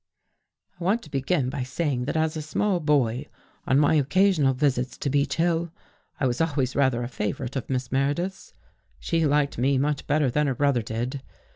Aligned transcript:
"I 0.79 0.83
want 0.83 1.03
to 1.03 1.11
begin 1.11 1.51
by 1.51 1.61
saying 1.61 2.05
that 2.05 2.17
as 2.17 2.35
a 2.35 2.41
small 2.41 2.79
boy, 2.79 3.27
on 3.67 3.77
my 3.77 3.93
occasional 3.93 4.55
visits 4.55 4.97
to 4.97 5.11
Beech 5.11 5.35
Hill, 5.35 5.71
I 6.19 6.25
was 6.25 6.41
always 6.41 6.75
rather 6.75 7.03
a 7.03 7.07
favorite 7.07 7.55
of 7.55 7.69
Miss 7.69 7.91
Meredith's. 7.91 8.55
She 8.99 9.27
liked 9.27 9.59
me 9.59 9.77
much 9.77 10.07
better 10.07 10.31
than 10.31 10.47
her 10.47 10.55
brother 10.55 10.81
did. 10.81 11.21